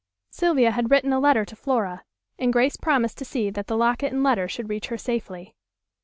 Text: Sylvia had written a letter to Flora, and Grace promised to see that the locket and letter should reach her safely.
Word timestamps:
Sylvia 0.31 0.71
had 0.71 0.89
written 0.89 1.13
a 1.13 1.19
letter 1.19 1.45
to 1.45 1.55
Flora, 1.55 2.03
and 2.39 2.51
Grace 2.51 2.75
promised 2.75 3.19
to 3.19 3.23
see 3.25 3.51
that 3.51 3.67
the 3.67 3.77
locket 3.77 4.11
and 4.11 4.23
letter 4.23 4.47
should 4.47 4.67
reach 4.67 4.87
her 4.87 4.97
safely. 4.97 5.53